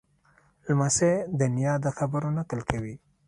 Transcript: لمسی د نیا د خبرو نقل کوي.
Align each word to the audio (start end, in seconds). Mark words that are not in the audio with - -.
لمسی 0.67 1.11
د 1.39 1.41
نیا 1.55 1.73
د 1.85 1.87
خبرو 1.97 2.27
نقل 2.37 2.59
کوي. 2.69 2.95